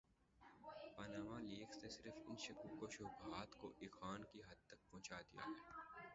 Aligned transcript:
Panama 0.97 1.39
leaks 1.41 1.83
نے 1.83 1.89
صرف 1.89 2.17
ان 2.25 2.37
شکوک 2.37 2.81
وشبہات 2.81 3.55
کو 3.55 3.71
ایقان 3.79 4.23
کی 4.25 4.41
حد 4.49 4.67
تک 4.67 4.89
پہنچا 4.89 5.21
دیا 5.21 5.45
ہے۔ 5.45 5.59